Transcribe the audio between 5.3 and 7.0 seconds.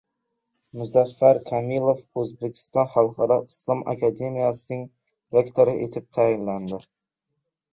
rektori etib tayinlandi